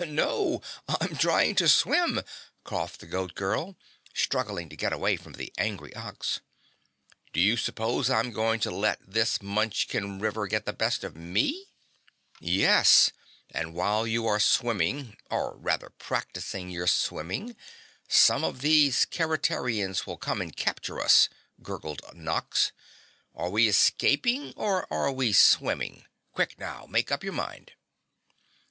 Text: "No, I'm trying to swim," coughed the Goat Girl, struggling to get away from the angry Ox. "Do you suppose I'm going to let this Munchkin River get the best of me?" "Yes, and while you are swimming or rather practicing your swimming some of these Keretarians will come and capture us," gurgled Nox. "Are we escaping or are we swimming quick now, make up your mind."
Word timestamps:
"No, 0.09 0.63
I'm 0.87 1.15
trying 1.15 1.53
to 1.57 1.69
swim," 1.69 2.21
coughed 2.63 3.01
the 3.01 3.05
Goat 3.05 3.35
Girl, 3.35 3.77
struggling 4.15 4.67
to 4.69 4.75
get 4.75 4.91
away 4.91 5.15
from 5.15 5.33
the 5.33 5.53
angry 5.59 5.95
Ox. 5.95 6.39
"Do 7.33 7.39
you 7.39 7.55
suppose 7.55 8.09
I'm 8.09 8.31
going 8.31 8.59
to 8.61 8.71
let 8.71 8.97
this 9.07 9.43
Munchkin 9.43 10.17
River 10.17 10.47
get 10.47 10.65
the 10.65 10.73
best 10.73 11.03
of 11.03 11.15
me?" 11.15 11.67
"Yes, 12.39 13.11
and 13.51 13.75
while 13.75 14.07
you 14.07 14.25
are 14.25 14.39
swimming 14.39 15.17
or 15.29 15.55
rather 15.55 15.91
practicing 15.91 16.71
your 16.71 16.87
swimming 16.87 17.55
some 18.07 18.43
of 18.43 18.61
these 18.61 19.05
Keretarians 19.05 20.07
will 20.07 20.17
come 20.17 20.41
and 20.41 20.57
capture 20.57 20.99
us," 20.99 21.29
gurgled 21.61 22.01
Nox. 22.15 22.71
"Are 23.35 23.51
we 23.51 23.67
escaping 23.67 24.51
or 24.55 24.91
are 24.91 25.11
we 25.11 25.31
swimming 25.31 26.05
quick 26.33 26.57
now, 26.57 26.87
make 26.89 27.11
up 27.11 27.23
your 27.23 27.33
mind." 27.33 27.73